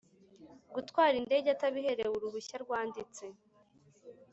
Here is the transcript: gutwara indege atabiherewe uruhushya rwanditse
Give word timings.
gutwara 0.73 1.15
indege 1.21 1.47
atabiherewe 1.55 2.13
uruhushya 2.17 2.55
rwanditse 2.63 3.25